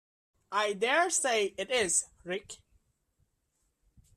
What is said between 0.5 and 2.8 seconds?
I dare say it is, Rick.